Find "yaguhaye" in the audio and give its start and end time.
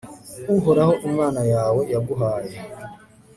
1.93-2.55